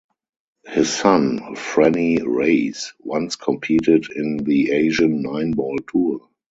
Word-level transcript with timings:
His 0.65 0.91
son, 0.91 1.53
Frennie 1.55 2.23
Reyes, 2.25 2.91
once 3.01 3.35
competed 3.35 4.07
in 4.11 4.37
the 4.37 4.71
Asian 4.71 5.21
Nine-ball 5.21 5.77
Tour. 5.91 6.27